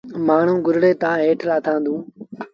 مآڻهآݩ 0.27 0.63
گھوڙي 0.65 0.91
تآݩ 1.01 1.19
هيٺ 1.23 1.39
لآٿآݩدون۔ 1.47 1.99